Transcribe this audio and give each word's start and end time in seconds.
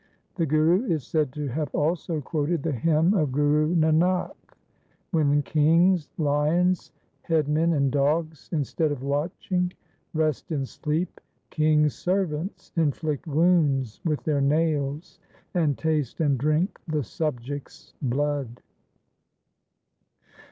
The 0.33 0.47
Guru 0.47 0.85
is 0.85 1.05
said 1.05 1.31
to 1.33 1.45
have 1.49 1.69
also 1.75 2.21
quoted 2.21 2.63
the 2.63 2.71
hymn 2.71 3.13
of 3.13 3.31
Guru 3.31 3.75
Nanak:— 3.75 4.33
When 5.11 5.43
kings, 5.43 6.09
lions, 6.17 6.91
headmen, 7.21 7.73
and 7.73 7.91
dogs, 7.91 8.49
Instead 8.51 8.91
of 8.91 9.03
watching, 9.03 9.73
rest 10.15 10.51
in 10.51 10.65
sleep, 10.65 11.21
King's 11.51 11.93
servants 11.93 12.71
inflict 12.75 13.27
wounds 13.27 14.01
with 14.03 14.23
their 14.23 14.41
nails, 14.41 15.19
And 15.53 15.77
taste 15.77 16.19
and 16.19 16.35
drink 16.35 16.81
the 16.87 17.03
subjects' 17.03 17.93
blood. 18.01 18.63